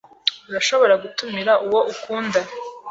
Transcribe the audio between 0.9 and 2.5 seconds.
gutumira uwo ukunda.